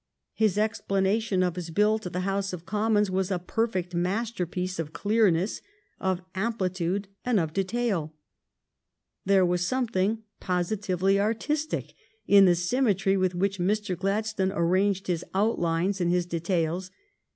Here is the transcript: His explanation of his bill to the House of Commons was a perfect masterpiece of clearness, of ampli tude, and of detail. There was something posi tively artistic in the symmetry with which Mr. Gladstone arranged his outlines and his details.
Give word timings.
His 0.33 0.57
explanation 0.57 1.43
of 1.43 1.55
his 1.55 1.69
bill 1.69 1.99
to 1.99 2.09
the 2.09 2.21
House 2.21 2.53
of 2.53 2.65
Commons 2.65 3.11
was 3.11 3.29
a 3.29 3.37
perfect 3.37 3.93
masterpiece 3.93 4.79
of 4.79 4.93
clearness, 4.93 5.61
of 5.99 6.21
ampli 6.33 6.73
tude, 6.73 7.07
and 7.23 7.39
of 7.39 7.53
detail. 7.53 8.11
There 9.25 9.45
was 9.45 9.67
something 9.67 10.23
posi 10.41 10.77
tively 10.77 11.19
artistic 11.19 11.93
in 12.25 12.45
the 12.45 12.55
symmetry 12.55 13.15
with 13.15 13.35
which 13.35 13.59
Mr. 13.59 13.95
Gladstone 13.95 14.51
arranged 14.51 15.05
his 15.05 15.23
outlines 15.35 16.01
and 16.01 16.09
his 16.09 16.25
details. 16.25 16.89